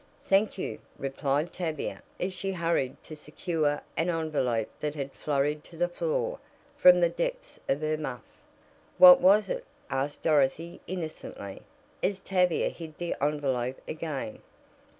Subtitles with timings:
[0.25, 5.77] "Thank you," replied Tavia as she hurried to secure an envelope that had flurried to
[5.77, 6.39] the floor
[6.75, 8.23] from the depths of her muff.
[8.97, 11.61] "What was it?" asked Dorothy innocently,
[12.01, 14.41] as Tavia hid the envelope again.